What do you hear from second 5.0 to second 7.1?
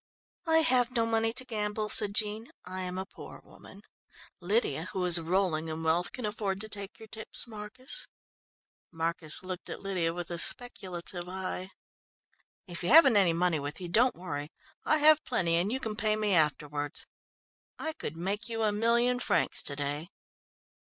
is rolling in wealth, can afford to take your